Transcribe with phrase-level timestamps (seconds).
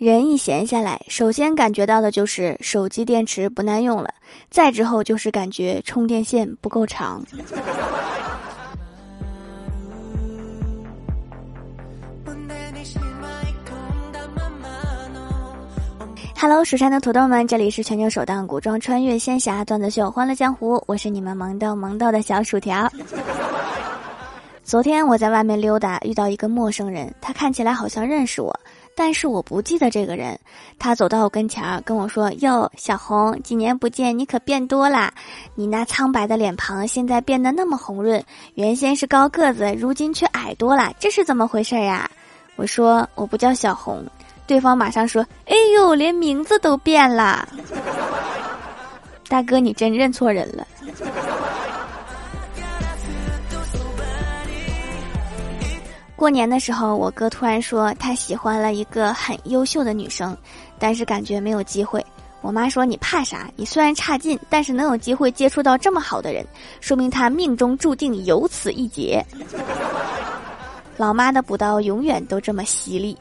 [0.00, 4.08] 人一闲下来，首先感觉到的就是手机电池不耐用了，
[4.48, 7.22] 再之后就是感觉充电线不够长。
[16.34, 22.90] Hello，蜀山的土豆们，这里是全球首档古装穿越仙侠段子秀《欢乐江湖》，我是你们萌豆萌豆的小薯条。
[24.70, 28.56] 昨天我在外面溜达，遇到一个陌生人，他看起来好像认识我，
[28.94, 30.38] 但是我不记得这个人。
[30.78, 35.12] 他走到我跟前儿跟我说：“哟，小红，几年不见，你可变多啦！
[35.56, 38.22] 你那苍白的脸庞现在变得那么红润，
[38.54, 42.08] 原先是高个子，如今却矮多了，这是怎么回事呀？”
[42.54, 44.04] 我说：“我不叫小红。”
[44.46, 47.48] 对方马上说：“哎呦，连名字都变了，
[49.26, 50.64] 大哥，你真认错人了。”
[56.20, 60.36] 过年的时候，我哥突然说他喜欢了一个很优秀的女生，
[60.78, 62.04] 但是感觉没有机会。
[62.42, 63.50] 我妈说：“你怕啥？
[63.56, 66.44] 你虽然差劲，但是能有机会接触到这么好的人，
[66.78, 69.24] 说明他命中注定有此一劫。”
[70.98, 73.16] 老妈的补刀永远都这么犀利。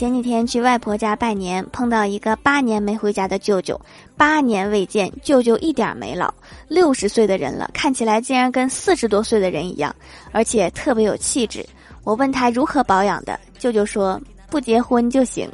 [0.00, 3.78] 前几天去外婆家拜年，碰到一个八年没回家的舅舅，
[4.16, 6.32] 八年未见，舅舅一点没老，
[6.68, 9.94] 六十岁的人了，看起来竟然跟四十多岁的人一样，
[10.32, 11.62] 而且特别有气质。
[12.02, 15.46] 我问他如何保养的，舅舅说不结婚就行。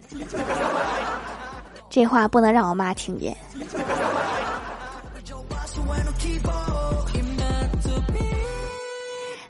[1.91, 3.37] 这话不能让我妈听见。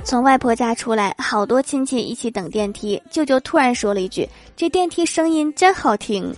[0.07, 3.03] 从外婆家出来，好多亲戚一起等电梯。
[3.11, 4.27] 舅舅突然说了一句
[4.57, 6.33] ：“这电梯声音真好听。”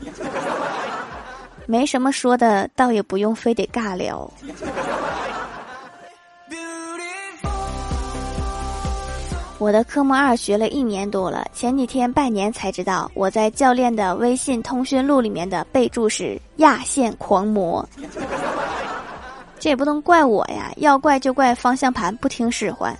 [1.66, 4.32] 没什么说的，倒也不用非得尬聊。
[9.58, 17.86] 我的科目二学了一年多了，前几天拜年才知道，我在教练的微信通讯录里面的备注是“压线狂魔”。
[19.60, 22.96] 这也不能怪我呀，要怪就怪方向盘不听使唤。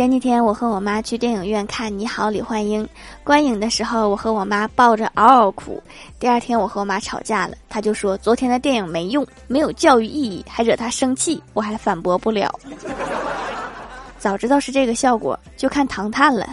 [0.00, 2.82] 前几天我和我妈去电影院看《你好，李焕英》，
[3.22, 5.78] 观影的时候我和我妈抱着嗷嗷哭。
[6.18, 12.50] 第二天我和我妈吵架了，她就说昨天的电影没用，没有教育意义，还惹她生气，我还反驳不了。
[14.18, 16.48] 早知道是这个效果，就看《唐探》了。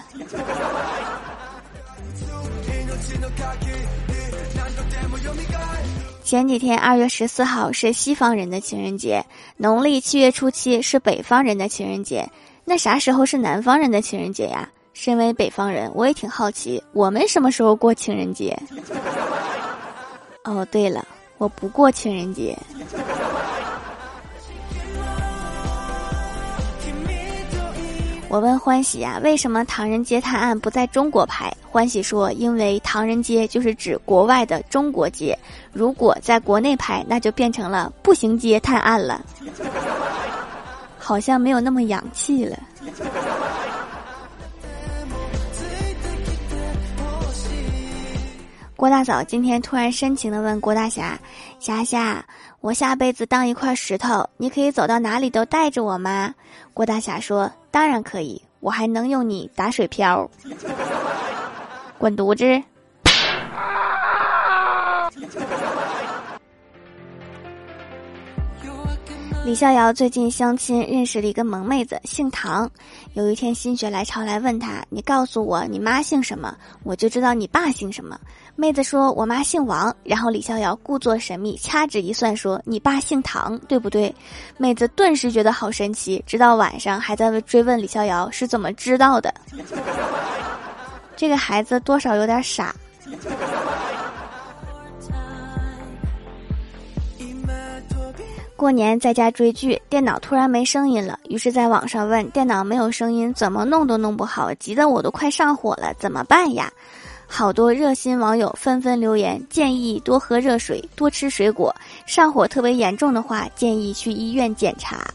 [6.21, 9.25] 前几天，二月十四号是西方人的情人节，
[9.55, 12.29] 农历七月初七是北方人的情人节。
[12.69, 14.67] 那啥时候是南方人的情人节呀？
[14.91, 18.59] 身为北方人，我也挺好奇，我们什么时候过情人节？
[20.44, 21.07] 哦，对了，
[21.38, 22.57] 我不过情人节。
[28.27, 31.50] 我问欢喜呀，为什么《唐人街探案》不在中国拍？
[31.72, 35.38] 欢喜说，因为唐人街就是指国外的中国街，
[35.72, 39.23] 如果在国内拍，那就变成了步行街探案了，
[41.07, 42.59] 好像没有那么洋气了。
[48.75, 51.18] 郭大嫂今天突然深情的问郭大侠
[51.62, 52.25] ：“霞霞，
[52.59, 56.35] 我下辈子当一块石头，你可以走到哪里都带着我吗？”
[56.75, 60.29] 郭大侠说：“当然可以，我还能用你打水漂。
[61.97, 62.62] ”滚犊子！
[69.47, 72.69] 李逍遥最近相亲认识了一个萌妹子，姓唐。
[73.13, 76.53] 有一天心血来潮来问他：“你告诉我你妈姓什么，
[76.83, 78.19] 我就知道你爸姓什么。”
[78.57, 84.13] 妹子说：“我妈姓王。”然后李逍遥故作神秘，掐指一算说：“你爸姓唐，对不对？”
[84.59, 89.33] 妹子顿时觉得好神奇，直到晚上还在追问李逍遥是怎么知道的。
[91.15, 92.75] 这个孩子多少有点傻。
[98.57, 106.74] 过年在家追剧，电脑突然没声音了，于是在网上问电脑没有声音怎么弄都弄不好，急得我都快上火了，怎么办呀？
[107.27, 111.74] 好多热心网友纷纷留言，建议多喝热水，多吃水果，
[112.07, 115.06] 上火特别严重的话，建议去医院检查。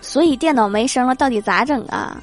[0.00, 2.20] 所以电脑没声了，到底咋整啊？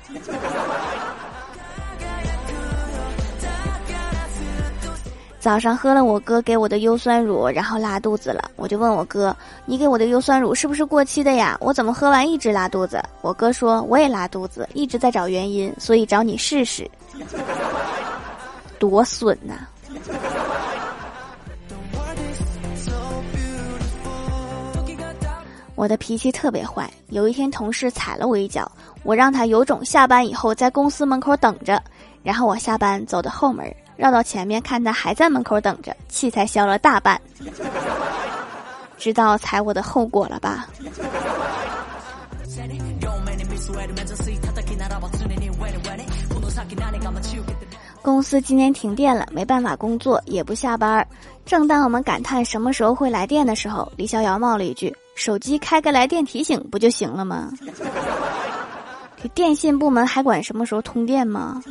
[5.39, 8.51] 早上喝了我哥给我的优酸乳，然后拉肚子了。
[8.56, 9.36] 我就问我哥
[9.66, 11.56] ：“你给我的优酸乳是不是过期的呀？
[11.62, 16.89] 我怎么喝完一直拉肚子？”我哥说：“我也拉肚子，一直在找原因，所以找你试试。”
[18.80, 19.68] 多损呐！
[25.75, 28.69] 我的脾气特别坏，有一天同事踩了我一脚，
[29.04, 31.81] 我让他有种下班以后在公司门口等着，
[32.24, 33.66] 然后我下班走到后门，
[33.98, 37.20] 绕到前面看他还在门口等着，气才消了大半。
[38.98, 40.68] 知道踩我的后果了吧？
[48.02, 51.06] 公司今天停电了，没办法工作，也不下班。
[51.46, 54.96] 正当我们感叹什么时候会来电的时候，李逍遥冒了一句。
[55.16, 57.52] 手机开个来电提醒不就行了吗？
[59.22, 61.62] 这电信部门还管什么时候通电吗？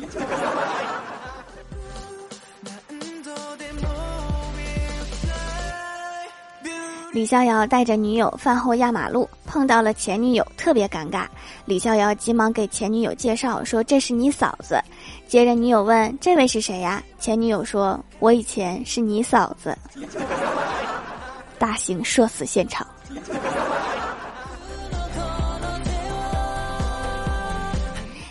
[7.13, 11.25] 李逍遥带着女友饭后压马路，碰到了前女友，特别尴尬。
[11.65, 14.79] 李逍遥急忙给前女友介绍说：“这是你嫂子。”
[15.27, 19.75] 接着女友问：“这位是谁呀？”前女友说：“我以前是你嫂子。
[21.57, 22.85] ”大型社死现场。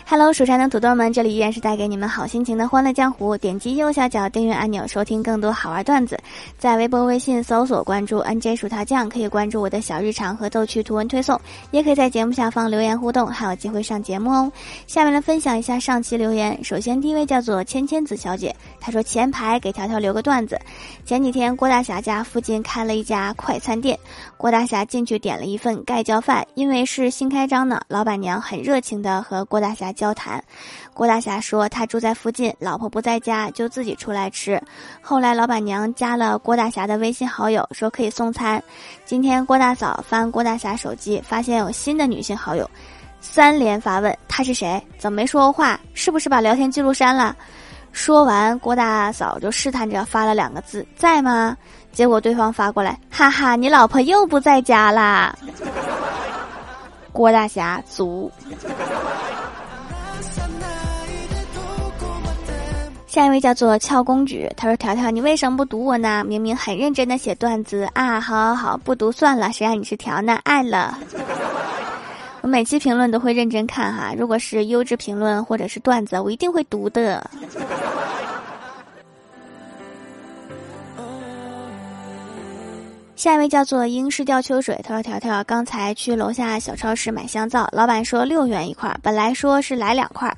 [0.09, 3.37] Hello，蜀山的土豆们，这里依然是带给你们好心情的欢乐江湖。
[3.37, 6.17] 点击右下角订阅按钮，收听更多好玩段子。
[6.57, 11.37] 在微博、微信搜索关注 “nj 薯条酱”，可以关注我的小日常和逗趣图文推送，
[11.71, 14.49] 也可以在节目下方留言互动，还有机会上节目哦。
[14.87, 16.57] 下面来分享一下上期留言。
[16.63, 20.57] 首先，第一位叫做芊芊子小姐，她说前排给条条留个段子。
[21.05, 23.99] 前几天郭大侠家附近开了一家快餐店，
[24.37, 29.93] 郭大侠进去点了一份盖浇饭，因为是新开张呢，老板娘很热情的和郭大侠。
[29.97, 30.41] 交谈，
[30.93, 34.61] 郭大侠说他住在附近，老婆不在家，就自己出来吃。
[35.01, 38.63] 后来老板娘加了郭大侠的微信好友，说可以送餐。
[39.03, 42.69] 今天郭大嫂翻郭大侠手机，发现有新的女性好友，
[43.19, 44.81] 三连发问他是谁？
[44.99, 45.79] 怎么没说过话？
[45.95, 47.35] 是不是把聊天记录删了？
[47.91, 51.57] 说完，郭大嫂就试探着发了两个字：在吗？
[51.91, 55.35] 结果对方发过来，哈哈，你老婆又不在家啦。
[57.11, 58.31] 郭大侠足。
[63.17, 66.23] 下一位叫做俏公举，他说：“条条，你为什么不读我呢？
[66.23, 68.21] 明明很认真的写段子啊！
[68.21, 70.39] 好好好，不读算了，谁让你是条呢？
[70.43, 70.99] 爱了。
[72.41, 77.27] 我每期评论都会认真看哈，如果是优质评论或者是段子，我一定会读的。”
[83.17, 90.31] 下一位叫做英式吊秋水，他说：“条条刚才去楼下小超市买香皂，老板说六元一块，本来说是来两块，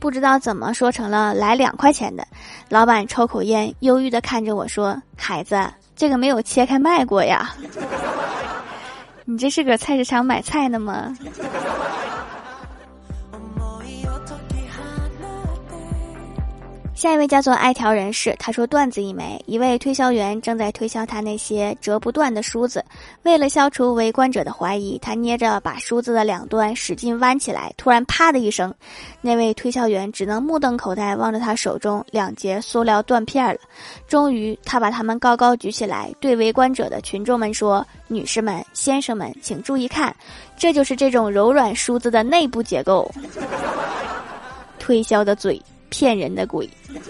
[0.00, 2.26] 不知道怎么说成了来两块钱的。
[2.68, 5.64] 老板抽口烟，忧郁的看着我说：‘孩子，
[5.94, 7.54] 这个没有切开卖过呀，
[9.24, 11.16] 你这是搁菜市场买菜呢吗？’”
[17.04, 22.82] 下一位叫做爱条人士，他说段子一枚，一位推销员正在推销他那些折不断的梳子，
[23.24, 28.72] 为了消除围观者的怀疑，他捏着把梳子的两端使劲弯起来，突然啪的一声，
[29.20, 33.60] 那位推销员只能目瞪口呆望着他手中两截塑料断片了。
[34.08, 40.16] 终于，他把它们高高举起来，对围观者的群众们说：“女士们、先生们，请注意看，
[40.56, 43.12] 这就是这种柔软梳子的内部结构。
[44.80, 45.60] ”推销的嘴。
[45.94, 46.68] 骗人的鬼。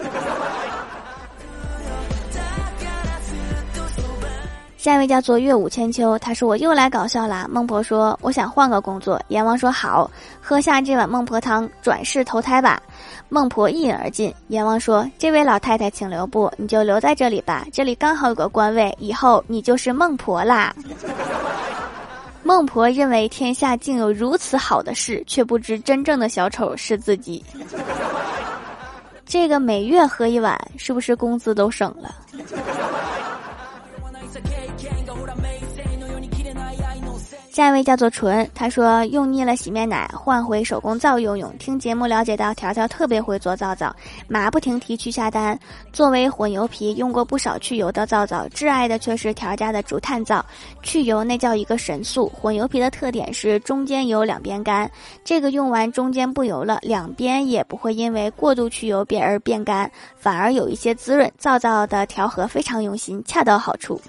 [4.77, 7.47] 下一位叫做月舞千秋，他说我又来搞笑啦。
[7.49, 10.07] 孟婆说我想换个工作，阎王说好，
[10.39, 12.79] 喝下这碗孟婆汤，转世投胎吧。
[13.27, 20.75] 孟婆一饮而尽，阎王说这位老太太请留步，你就留在这里吧，这里刚好有个官位，以后你就是孟婆啦。
[22.43, 27.43] 孟婆认为天下竟有如此好的事，却不知真正的小丑是自己。
[29.25, 32.15] 这个每月喝一碗，是不是工资都省了？
[37.55, 41.57] 下一位叫做纯，他说用腻了洗面奶，换回手工皂用用。
[41.57, 43.95] 听节目了解到条条特别会做皂皂，
[44.27, 45.57] 马不停蹄去下单。
[45.93, 50.45] 作为混油皮，用过不少去油的皂皂，挚爱的却是条家的竹炭皂。
[50.83, 52.27] 去油那叫一个神速。
[52.27, 54.91] 混油皮的特点是中间油两边干，
[55.23, 61.31] 这个用完中间不油了，两边也不会因为过度去油变而变干，反而有一些滋润。
[61.37, 64.01] 皂皂的调和非常用心，恰到好处。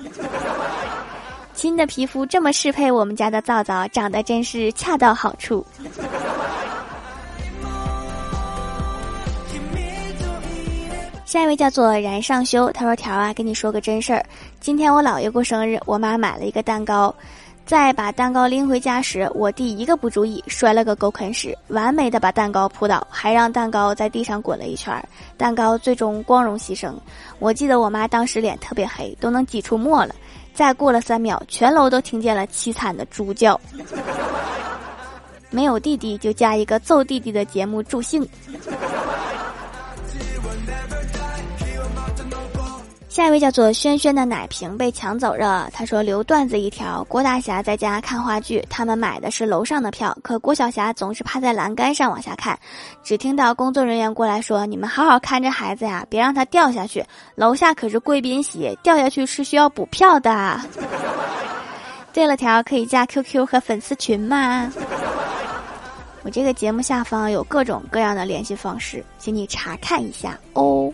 [1.56, 5.66] 亲的皮肤这么适配我们家的皂皂，长得真是恰到好处。
[11.25, 14.25] 下一位叫做燃上修，他说：“条啊，跟你说个真事儿，
[14.60, 17.12] 今天我姥爷过生日，我妈买了一个蛋糕，
[17.66, 24.96] 在把蛋糕拎回家时，我弟一个不注意摔了个狗啃屎，完美的把蛋糕扑倒，还让蛋糕在地上滚了一圈，
[25.37, 26.94] 蛋糕最终光荣牺牲。
[27.40, 30.14] 我记得我妈当时脸特别黑，都能挤出沫了。”
[30.54, 33.61] 再过了三秒，全楼都听见了凄惨的猪叫。
[35.50, 38.26] 没有弟弟就加一个揍弟弟的节目助兴。
[43.16, 45.70] 下一位叫做轩轩的奶瓶被抢走了。
[45.73, 52.58] 他说留段子一条：郭大侠在家看话剧，他们买的是楼上的票，可郭晓霞总是趴在栏杆上往下看，
[53.02, 57.02] 只听到工作人员过来说：“你们好好看着孩子呀，别让他掉下去。
[57.35, 60.61] 楼下可是贵宾席，掉下去是需要补票的。
[62.12, 64.70] ”对了条可以加 QQ 和粉丝群吗？
[66.23, 70.92] 我这个节目下方有各种各样的联系方式，请你查看一下哦。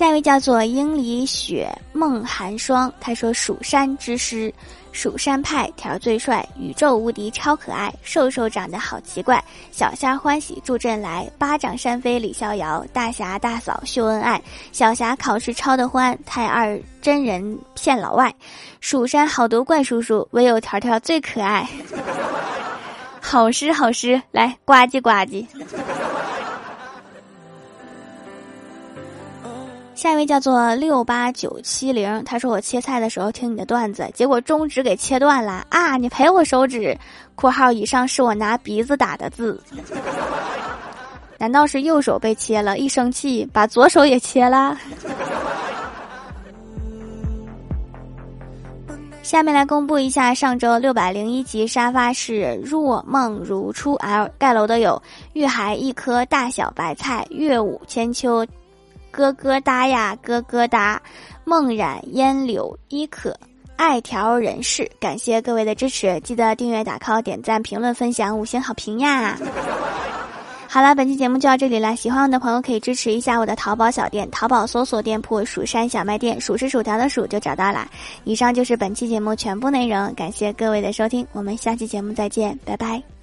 [0.00, 4.50] 下一位叫做英里雪梦寒霜，他说：“蜀山之师，
[4.92, 14.40] 蜀山派条最帅，宇宙无敌超可爱，瘦瘦长得好奇怪，小虾欢喜助阵来，巴掌扇飞李逍遥，大侠大嫂秀恩爱，
[14.72, 18.34] 小侠考试抄得欢，太二真人骗老外，
[18.80, 21.68] 蜀山好多怪叔叔，唯有条条最可爱。
[23.20, 25.44] 好诗好诗，来呱唧呱唧。”
[30.00, 35.98] 下一位叫做六八九七零，他说我切菜的时候听你的段子，结果中指给切断了啊！
[35.98, 36.96] 你赔我手指
[37.36, 39.62] （括号以上是我拿鼻子打的字）。
[41.36, 42.78] 难道是右手被切了？
[42.78, 44.74] 一生气把左手也切了？
[49.22, 55.02] 下面来公布一下上周六百零一集沙发是若梦如初 L 盖楼的有
[55.34, 58.46] 玉海一颗大小白菜月舞千秋。
[59.10, 61.00] 咯咯哒呀，咯咯哒！
[61.44, 63.34] 梦染烟柳依可，
[63.76, 69.38] 爱条人士，感谢各位的支持，记得订阅、打 call、点赞、评论、分享、五星好评呀！
[70.68, 77.88] 好了，本期节目就到这里了，喜欢我的朋友可以支持一下我的淘宝小店，淘宝搜索店铺“蜀山小卖店”，数是薯条的数就找到了。
[78.22, 83.19] 以上就是本期节目全部内容，感谢各位的收听，我们下期节目再见，拜拜。